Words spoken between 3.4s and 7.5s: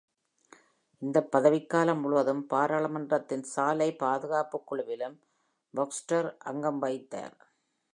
சாலை பாதுகாப்பு குழுவிலும் Baxter அங்கம் வகித்தார்.